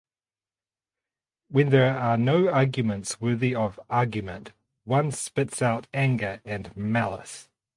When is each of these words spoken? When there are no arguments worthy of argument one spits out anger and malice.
When 1.49 1.69
there 1.69 1.95
are 1.95 2.17
no 2.17 2.49
arguments 2.49 3.21
worthy 3.21 3.53
of 3.53 3.79
argument 3.87 4.51
one 4.83 5.11
spits 5.11 5.61
out 5.61 5.85
anger 5.93 6.41
and 6.43 6.75
malice. 6.75 7.49